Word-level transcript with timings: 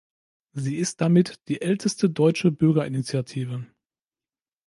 Sie 0.53 0.77
ist 0.77 0.99
damit 0.99 1.47
die 1.47 1.61
älteste 1.61 2.09
deutsche 2.09 2.49
Bürgerinitiative. 2.51 3.67